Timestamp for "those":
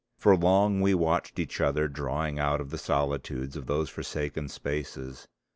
3.67-3.87